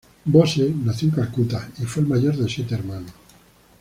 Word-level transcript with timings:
Bose 0.25 0.73
nació 0.83 1.09
en 1.09 1.13
Calcuta 1.15 1.69
y 1.79 1.83
fue 1.83 2.01
el 2.01 2.09
mayor 2.09 2.35
de 2.35 2.49
siete 2.49 2.73
hermanos. 2.73 3.11